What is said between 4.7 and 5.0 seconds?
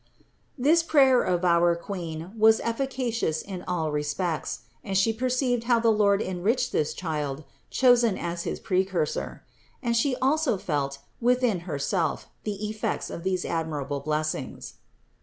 and